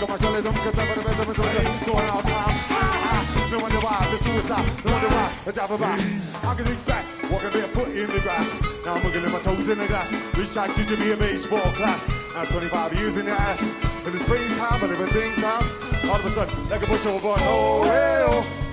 [0.00, 1.84] Come on, Charlie, don't get up for the best of it.
[1.84, 3.52] Going all time.
[3.52, 4.64] No wonder why the suicide.
[4.82, 6.00] No wonder why the double back.
[6.00, 8.54] I can think back, walking barefoot in the grass.
[8.82, 10.10] Now I'm wiggling my toes in the grass.
[10.38, 12.00] Wish I used to be a baseball class.
[12.32, 13.60] Now 25 years in the ass.
[13.60, 15.68] In the springtime, but everything time.
[16.08, 17.36] All of a sudden, like a pushover boy.
[17.40, 18.42] Oh, well.
[18.42, 18.65] Oh.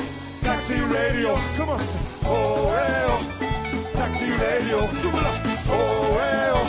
[0.43, 1.35] Taxi radio.
[1.55, 1.81] Come on.
[2.25, 3.23] Oh, well.
[3.93, 4.87] Taxi radio.
[5.01, 5.23] Super.
[5.69, 6.61] Oh, well.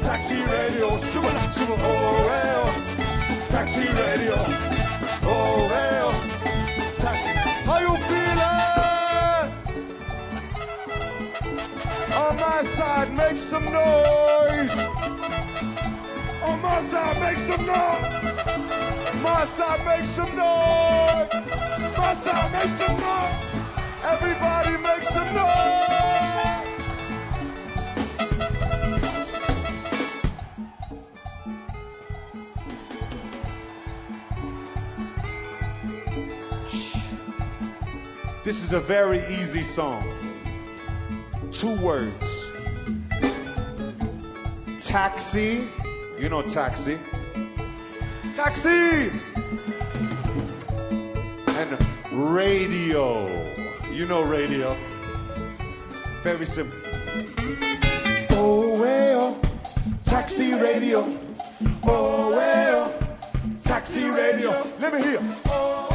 [0.00, 0.96] Taxi radio.
[1.12, 1.52] Super.
[1.52, 1.76] Super.
[1.80, 2.66] Oh, well.
[3.50, 4.36] Taxi radio.
[5.22, 6.12] Oh, well.
[6.96, 7.30] Taxi.
[7.68, 8.64] How you feeling?
[12.14, 14.76] On my side, make some noise.
[16.42, 19.22] On my side, make some noise.
[19.22, 21.43] My side, make some noise.
[22.14, 23.34] Make some noise.
[24.04, 25.74] Everybody make some noise.
[38.44, 40.04] This is a very easy song.
[41.50, 42.46] Two words.
[44.78, 45.68] Taxi.
[46.16, 46.96] You know taxi.
[48.34, 49.10] Taxi!
[51.56, 53.28] And radio.
[53.90, 54.76] You know radio.
[56.22, 56.78] Very simple.
[58.30, 59.38] Oh, well.
[60.04, 61.18] Taxi radio.
[61.84, 62.94] Oh, well.
[63.62, 64.66] Taxi radio.
[64.80, 65.18] Let me hear.
[65.46, 65.88] Oh,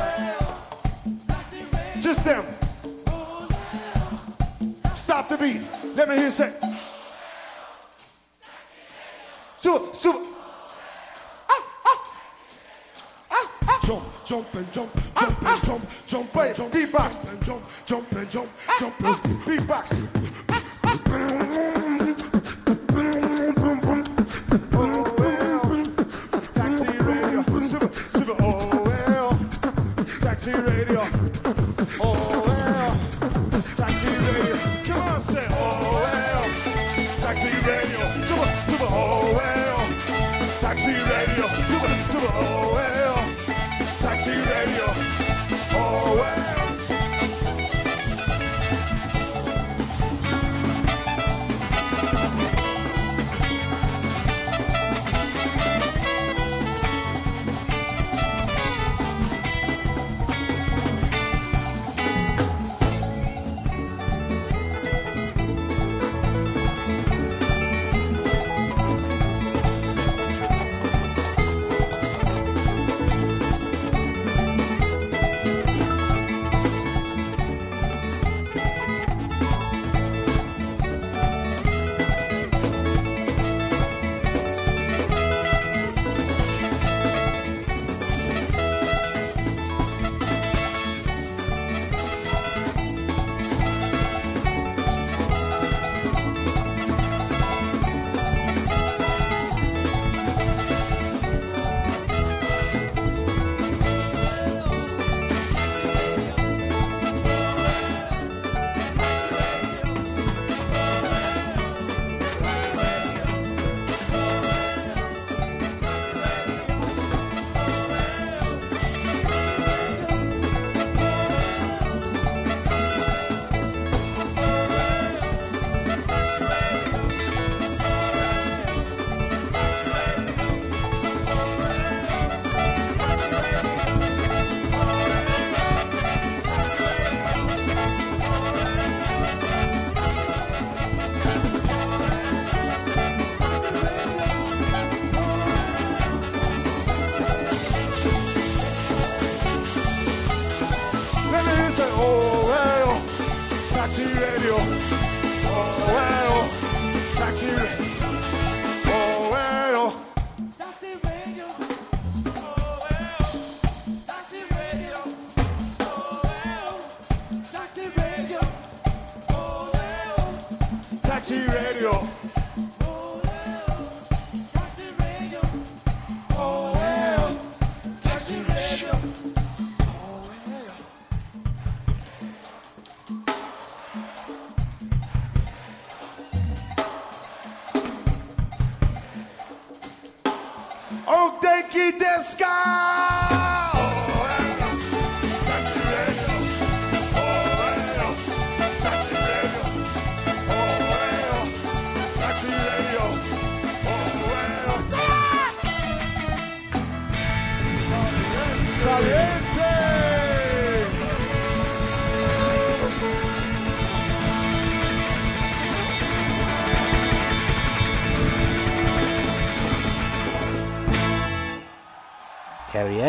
[1.99, 2.45] Just them.
[4.93, 5.61] Stop the beat.
[5.95, 6.53] Let me hear say.
[9.57, 10.38] Super, super.
[14.29, 16.71] Jump, jump and jump, jump and jump, ah, jump Wait, and jump.
[16.71, 17.27] beatbox.
[17.31, 19.95] and jump, jump and jump, jump and Beatbox.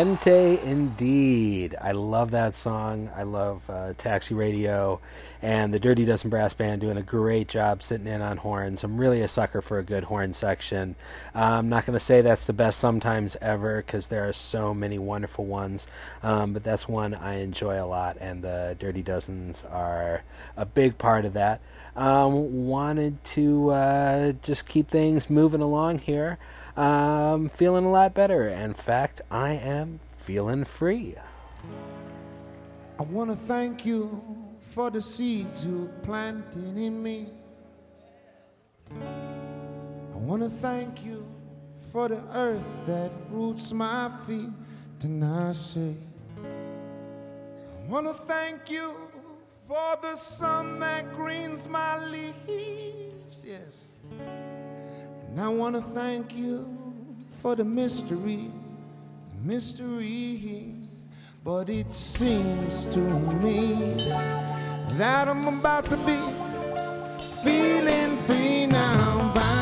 [0.01, 1.75] Indeed.
[1.79, 3.11] I love that song.
[3.15, 4.99] I love uh, Taxi Radio
[5.43, 8.83] and the Dirty Dozen Brass Band doing a great job sitting in on horns.
[8.83, 10.95] I'm really a sucker for a good horn section.
[11.35, 14.73] Uh, I'm not going to say that's the best sometimes ever because there are so
[14.73, 15.85] many wonderful ones,
[16.23, 20.23] um, but that's one I enjoy a lot, and the Dirty Dozens are
[20.57, 21.61] a big part of that.
[21.95, 26.39] Um, wanted to uh, just keep things moving along here.
[26.77, 28.47] Um, feeling a lot better.
[28.47, 31.15] In fact, I am feeling free.
[32.99, 34.21] I want to thank you
[34.61, 37.29] for the seeds you planted in me.
[38.91, 41.27] I want to thank you
[41.91, 44.49] for the earth that roots my feet.
[45.01, 45.95] And I say,
[46.37, 48.95] I want to thank you
[49.67, 53.43] for the sun that greens my leaves.
[53.43, 53.97] Yes.
[55.31, 56.67] And I want to thank you
[57.41, 58.51] for the mystery,
[59.33, 60.75] the mystery.
[61.41, 63.93] But it seems to me
[64.97, 66.19] that I'm about to be
[67.43, 69.33] feeling free now.
[69.33, 69.61] Bye.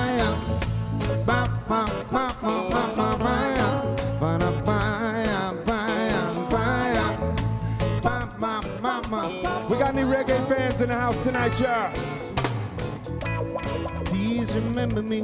[9.69, 12.28] We got any reggae fans in the house tonight, y'all?
[14.39, 15.23] Please remember me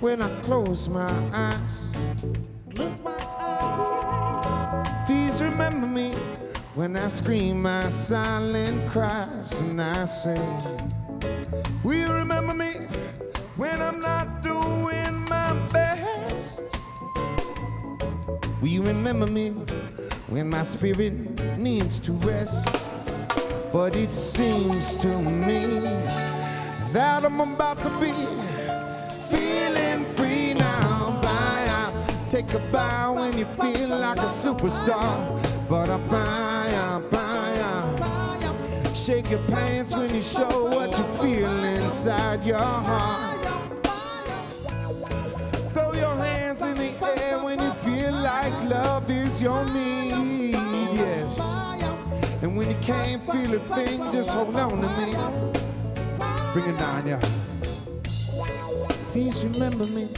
[0.00, 1.94] when I close my eyes.
[5.06, 6.10] Please remember me
[6.74, 10.42] when I scream my silent cries and I say,
[11.84, 12.72] Will you remember me
[13.54, 16.64] when I'm not doing my best?
[18.60, 19.50] Will you remember me
[20.26, 21.12] when my spirit
[21.58, 22.68] needs to rest?
[23.72, 26.31] But it seems to me
[26.92, 28.12] that I'm about to be
[29.34, 31.18] feeling free now.
[31.22, 31.92] Bye.
[32.28, 35.40] Take a bow when you feel like a superstar.
[35.68, 42.58] But I buy, buy, Shake your pants when you show what you feel inside your
[42.58, 43.44] heart.
[45.72, 50.52] Throw your hands in the air when you feel like love is your need.
[50.92, 51.40] Yes.
[52.42, 55.71] And when you can't feel a thing, just hold on to me.
[56.52, 57.20] Bring it down, yeah.
[59.10, 60.08] Please remember me.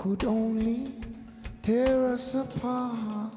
[0.00, 0.88] Could only
[1.60, 3.34] tear us apart.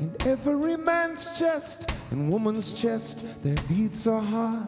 [0.00, 4.66] In every man's chest and woman's chest, there beats a heart.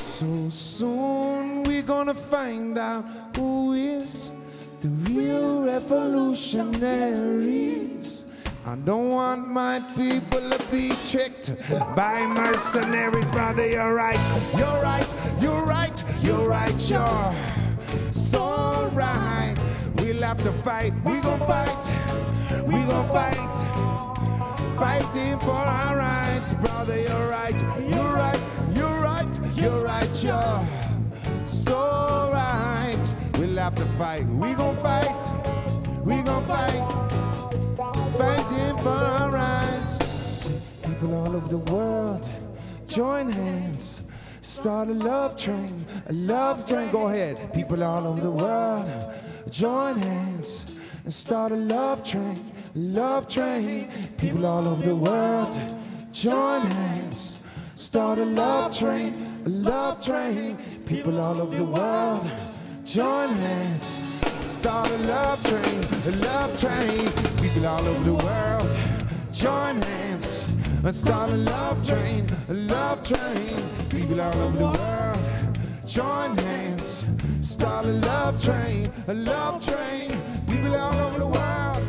[0.00, 3.04] So soon we're gonna find out
[3.36, 4.32] who is
[4.80, 8.24] the real revolutionaries.
[8.64, 11.52] I don't want my people to be tricked
[11.94, 13.68] by mercenaries, brother.
[13.68, 14.18] You're right,
[14.56, 15.06] you're right,
[15.42, 17.34] you're right, you're right, you're
[18.12, 19.57] so right.
[20.18, 21.92] We'll have to fight, we gon' fight,
[22.66, 23.54] we gon' fight,
[24.76, 27.00] fighting for our rights, brother.
[27.00, 28.40] You're right, you're right,
[28.74, 33.14] you're right, you're right, you're so right.
[33.34, 35.20] We'll have to fight, we gon' fight,
[36.04, 36.82] we gon' fight
[38.18, 40.48] fighting for our rights.
[40.82, 42.28] People all over the world
[42.88, 44.02] join hands.
[44.40, 46.90] Start a love train, a love train.
[46.90, 47.54] Go ahead.
[47.54, 48.86] People all over the world
[49.50, 53.88] join hands and start a love train, love train.
[54.16, 55.58] People all over the world
[56.12, 57.42] join hands.
[57.74, 59.14] Start a love train,
[59.46, 60.56] a love train.
[60.86, 62.30] People all over the world
[62.84, 64.04] join hands.
[64.42, 67.10] Start a love train, a love train.
[67.42, 68.78] People all over the world
[69.32, 70.48] join hands
[70.84, 73.62] and start a love train, a love train.
[73.88, 76.97] People all over the world join hands.
[77.58, 80.16] Start a love train, a love train.
[80.46, 81.82] People all over the world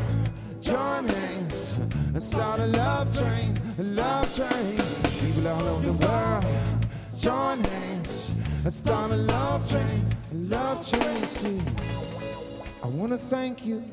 [0.62, 4.82] join hands and start a love train, a love train.
[5.20, 6.88] People all over the world
[7.20, 8.32] join hands
[8.64, 11.24] and start a love train, a love train.
[11.28, 11.62] See.
[12.82, 13.84] I want to thank you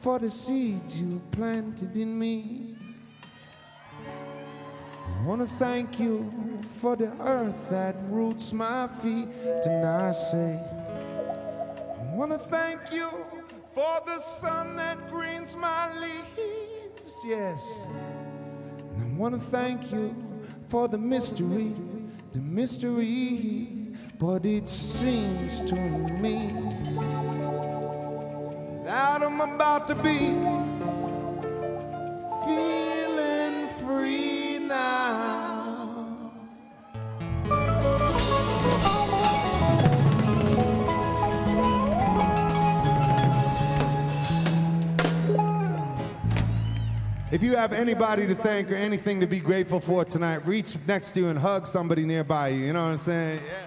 [0.00, 2.76] for the seeds you planted in me.
[5.06, 6.30] I want to thank you
[6.82, 9.28] for the earth that roots my feet.
[9.64, 10.60] And I say,
[12.14, 13.10] To thank you
[13.74, 17.22] for the sun that greens my leaves.
[17.24, 17.86] Yes.
[18.96, 20.16] And I want to thank you
[20.68, 21.74] for the mystery,
[22.32, 23.68] the mystery.
[24.18, 26.52] But it seems to me
[28.84, 30.34] that I'm about to be
[47.34, 51.10] If you have anybody to thank or anything to be grateful for tonight, reach next
[51.14, 52.66] to you and hug somebody nearby you.
[52.66, 53.40] You know what I'm saying?
[53.44, 53.66] Yeah.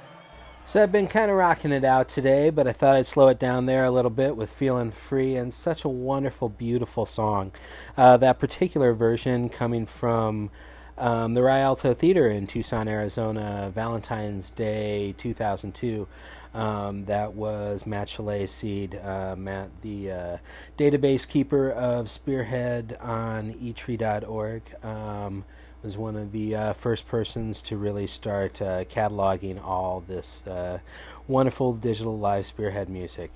[0.64, 3.40] So I've been kind of rocking it out today, but I thought I'd slow it
[3.40, 7.52] down there a little bit with Feeling Free and such a wonderful, beautiful song.
[7.98, 10.50] Uh, that particular version coming from
[10.98, 16.08] um, the Rialto Theater in Tucson, Arizona, Valentine's Day 2002.
[16.54, 20.38] Um, that was Matt Chalet Seed, uh, Matt, the uh,
[20.78, 24.64] database keeper of Spearhead on etree.org.
[24.84, 25.46] Um,
[25.84, 30.80] was one of the uh, first persons to really start uh, cataloging all this uh,
[31.28, 33.32] wonderful digital live spearhead music.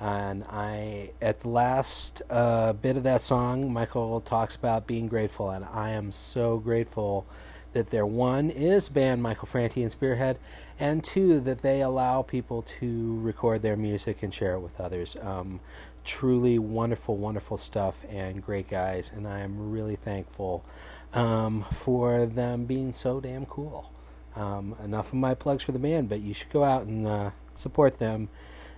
[0.00, 5.50] And I, at the last uh, bit of that song, Michael talks about being grateful,
[5.50, 7.24] and I am so grateful
[7.72, 10.38] that there one is band Michael Franti and Spearhead,
[10.78, 15.16] and two that they allow people to record their music and share it with others.
[15.20, 15.60] Um,
[16.04, 20.64] truly wonderful, wonderful stuff, and great guys, and I am really thankful
[21.12, 23.90] um, for them being so damn cool.
[24.34, 27.30] Um, enough of my plugs for the band, but you should go out and uh,
[27.54, 28.28] support them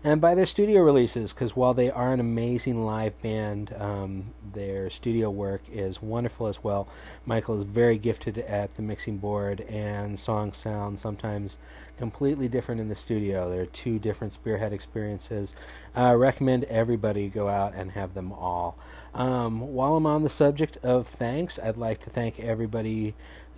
[0.04, 4.90] and buy their studio releases because while they are an amazing live band, um, their
[4.90, 6.86] studio work is wonderful as well.
[7.24, 11.56] Michael is very gifted at the mixing board, and songs sound sometimes
[11.96, 13.48] completely different in the studio.
[13.50, 15.54] They're two different Spearhead experiences.
[15.94, 18.76] I uh, recommend everybody go out and have them all.
[19.14, 23.14] Um, while I'm on the subject of thanks, I'd like to thank everybody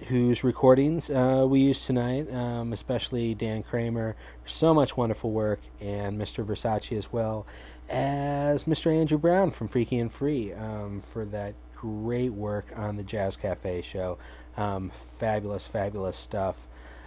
[0.08, 4.14] whose recordings uh, we used tonight, um, especially Dan Kramer.
[4.44, 6.44] So much wonderful work, and Mr.
[6.44, 7.46] Versace as well
[7.88, 8.94] as Mr.
[8.94, 13.80] Andrew Brown from Freaky and Free um, for that great work on the Jazz Cafe
[13.80, 14.18] show.
[14.58, 16.56] Um, fabulous, fabulous stuff.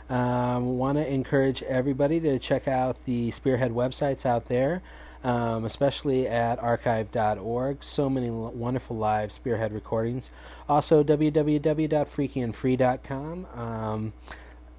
[0.09, 4.81] Um, Want to encourage everybody to check out the Spearhead websites out there
[5.23, 7.83] um, especially at archive.org.
[7.83, 10.29] So many l- wonderful live Spearhead recordings.
[10.67, 13.45] Also, www.freakyandfree.com.
[13.55, 14.13] Um,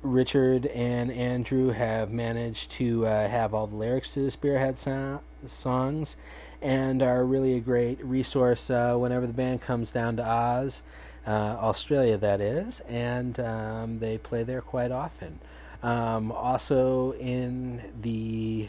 [0.02, 5.20] Richard and Andrew have managed to uh, have all the lyrics to the Spearhead so-
[5.46, 6.16] songs
[6.62, 10.82] and are really a great resource uh, whenever the band comes down to Oz,
[11.26, 15.38] uh, Australia, that is, and um, they play there quite often.
[15.82, 18.68] Um, also, in the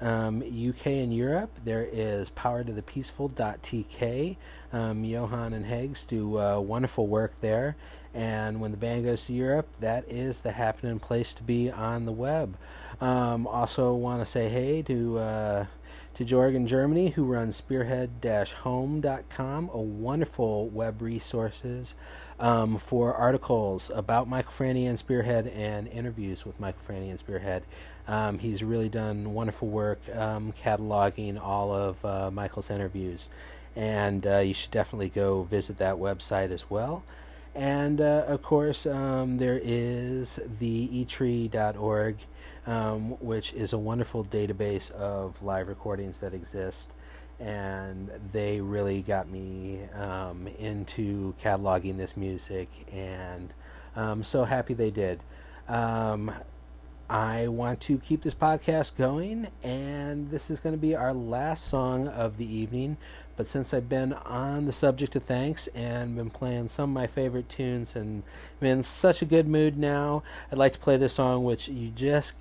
[0.00, 4.36] Um, UK and Europe, there is Power to the Peaceful.tk.
[4.72, 7.76] Um, Johan and Heggs do uh, wonderful work there.
[8.14, 12.06] And when the band goes to Europe, that is the happening place to be on
[12.06, 12.56] the web.
[13.00, 15.66] Um, also, want to say hey to uh,
[16.14, 21.94] to Jorg in Germany, who runs spearhead-home.com, a wonderful web resources
[22.38, 27.62] um, for articles about Michael Franti and Spearhead and interviews with Michael Franti and Spearhead.
[28.08, 33.28] Um, he's really done wonderful work um, cataloging all of uh, Michael's interviews,
[33.76, 37.02] and uh, you should definitely go visit that website as well.
[37.54, 42.16] And uh, of course, um, there is the etree.org,
[42.66, 46.90] um, which is a wonderful database of live recordings that exist.
[47.40, 53.52] And they really got me um, into cataloging this music, and
[53.96, 55.20] I'm so happy they did.
[55.66, 56.30] Um,
[57.10, 61.66] I want to keep this podcast going, and this is going to be our last
[61.66, 62.98] song of the evening.
[63.36, 67.08] But since I've been on the subject of thanks and been playing some of my
[67.08, 68.22] favorite tunes and
[68.60, 71.88] I'm in such a good mood now, I'd like to play this song, which you
[71.88, 72.34] just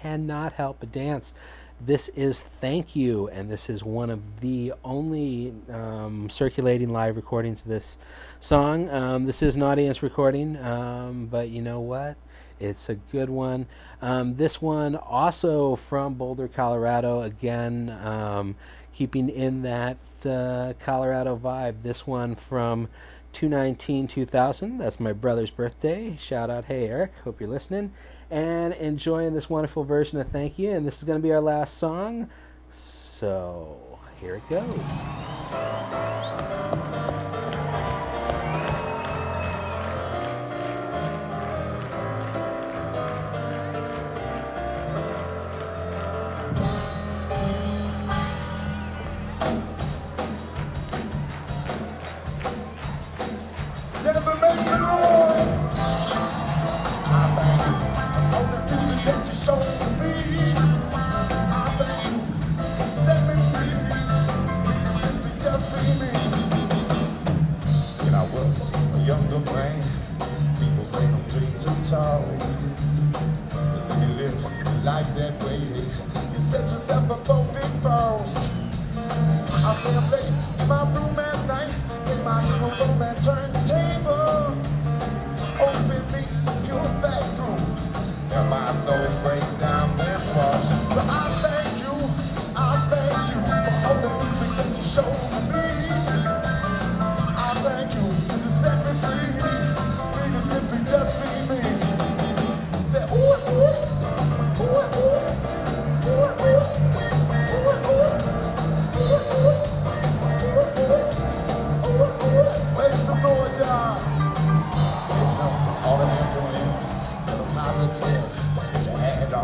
[0.00, 1.32] cannot help but dance.
[1.80, 7.62] This is Thank You, and this is one of the only um, circulating live recordings
[7.62, 7.96] of this
[8.40, 8.90] song.
[8.90, 12.16] Um, this is an audience recording, um, but you know what?
[12.58, 13.66] It's a good one.
[14.00, 17.20] Um, this one also from Boulder, Colorado.
[17.22, 18.56] Again, um,
[18.92, 21.82] keeping in that uh, Colorado vibe.
[21.82, 22.88] This one from
[23.32, 24.78] 219 2000.
[24.78, 26.16] That's my brother's birthday.
[26.18, 27.12] Shout out, hey Eric.
[27.24, 27.92] Hope you're listening
[28.30, 30.70] and enjoying this wonderful version of Thank You.
[30.70, 32.28] And this is going to be our last song.
[32.72, 33.78] So
[34.20, 35.04] here it goes.
[71.88, 72.24] Tall.
[73.76, 78.36] If you live life that way, you set yourself up for big falls.
[79.64, 81.74] I'm there late in my room at night,
[82.06, 84.54] with my heroes on that turntable.
[85.60, 89.55] Open me to pure fat groove, and my soul break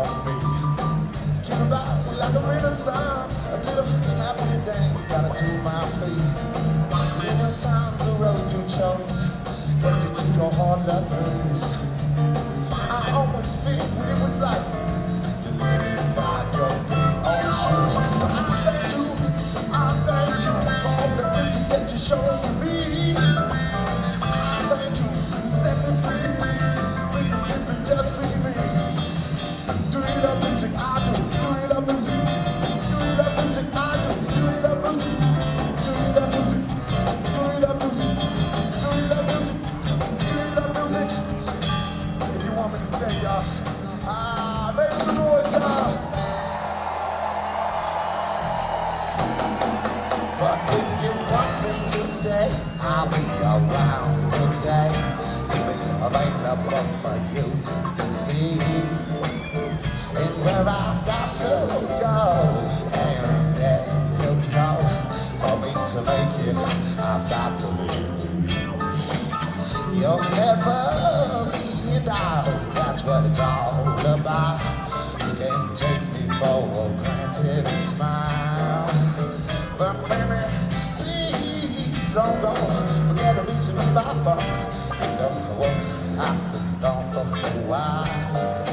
[0.03, 0.35] on me.
[1.45, 3.85] Came about like a renaissance, a little
[4.19, 6.31] happy dance got it to my feet.
[7.23, 9.25] Many times the road you chose,
[9.79, 11.63] brought you to your heart like blues.
[12.71, 14.65] I always feel what it was like
[15.43, 16.73] to live inside your.
[17.23, 19.05] But I thank you,
[19.73, 19.75] I
[20.05, 22.52] thank you for the showed me.
[73.13, 74.57] What it's all about.
[75.19, 78.89] You can take me for granted and smile.
[79.77, 80.41] But baby,
[80.97, 82.55] please don't go.
[83.07, 84.41] Forget the reason we by far.
[84.97, 85.61] You don't know
[86.23, 88.65] I've been gone for a while.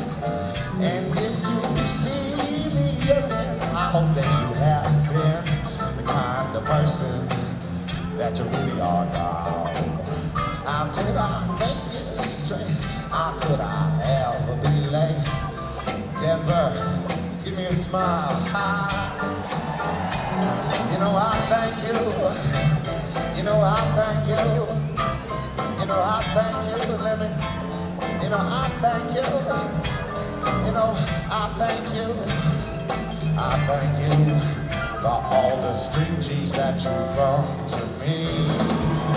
[0.80, 2.34] And if you see
[2.74, 7.28] me again, I hope that you have been the kind of person
[8.16, 9.66] that you really are now.
[10.64, 11.14] How could
[23.72, 24.66] I thank you.
[25.80, 26.78] You know I thank you.
[26.90, 27.28] Me.
[28.20, 29.22] You know I thank you.
[29.22, 30.66] For living.
[30.66, 30.90] You know
[31.30, 32.08] I thank you.
[33.38, 38.26] I thank you for all the string cheese that you brought to me.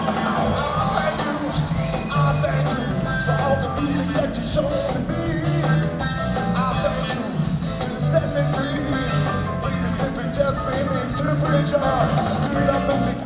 [0.05, 0.45] I
[0.93, 1.37] thank you.
[2.13, 2.85] I thank you
[3.25, 5.23] for all the music that you showed to me.
[6.53, 7.25] I thank you
[7.89, 8.77] to set me free.
[9.63, 10.77] Free to simply just me
[11.17, 12.33] to the
[12.63, 13.17] it up music,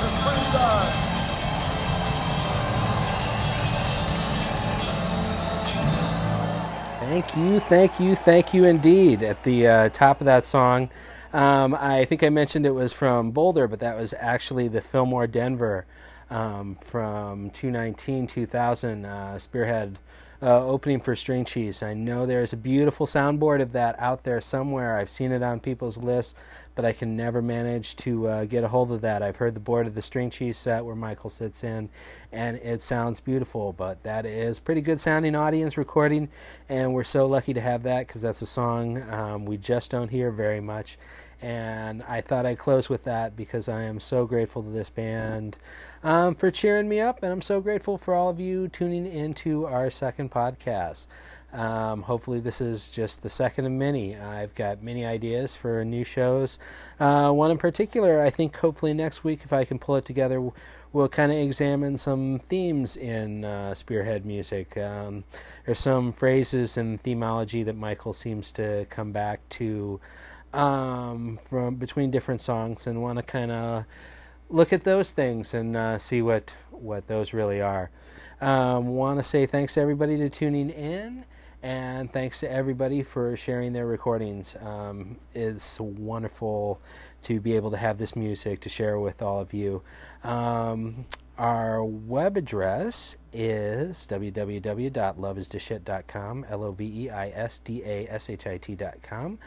[0.00, 0.08] the
[0.52, 1.08] the.
[7.00, 9.22] Thank you, thank you, thank you indeed.
[9.22, 10.90] At the uh, top of that song,
[11.32, 15.26] um, I think I mentioned it was from Boulder, but that was actually the Fillmore
[15.26, 15.86] Denver
[16.30, 19.98] um, from 219 2000 uh, Spearhead
[20.40, 21.82] uh, opening for String Cheese.
[21.82, 24.96] I know there's a beautiful soundboard of that out there somewhere.
[24.96, 26.34] I've seen it on people's lists,
[26.74, 29.22] but I can never manage to uh, get a hold of that.
[29.22, 31.88] I've heard the board of the String Cheese set where Michael sits in,
[32.30, 33.72] and it sounds beautiful.
[33.72, 36.28] But that is pretty good sounding audience recording,
[36.68, 40.08] and we're so lucky to have that because that's a song um, we just don't
[40.08, 40.98] hear very much.
[41.40, 45.56] And I thought I'd close with that because I am so grateful to this band
[46.02, 49.64] um, for cheering me up, and I'm so grateful for all of you tuning into
[49.66, 51.06] our second podcast.
[51.52, 54.16] Um, hopefully, this is just the second of many.
[54.16, 56.58] I've got many ideas for new shows.
[57.00, 60.50] Uh, one in particular, I think hopefully next week, if I can pull it together,
[60.92, 64.76] we'll kind of examine some themes in uh, Spearhead music.
[64.76, 65.24] Um,
[65.64, 70.00] there's some phrases and themology that Michael seems to come back to
[70.52, 73.84] um, from between different songs, and want to kind of
[74.48, 77.90] look at those things and uh, see what what those really are.
[78.40, 81.24] Um, want to say thanks to everybody to tuning in,
[81.62, 84.56] and thanks to everybody for sharing their recordings.
[84.60, 86.80] Um, it's wonderful
[87.22, 89.82] to be able to have this music to share with all of you.
[90.22, 98.30] Um, our web address is www.loveisdashit.com, L O V E I S D A S
[98.30, 99.38] H I T.com.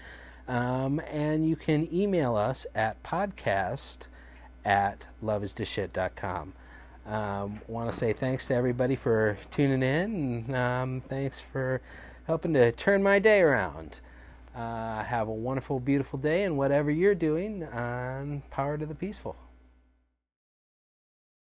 [0.48, 4.00] Um, and you can email us at podcast
[4.66, 6.54] at loveisdashit.com.
[7.06, 11.82] Um, Want to say thanks to everybody for tuning in, and um, thanks for
[12.28, 14.00] helping to turn my day around.
[14.56, 19.36] Uh, have a wonderful, beautiful day, and whatever you're doing, um, power to the peaceful.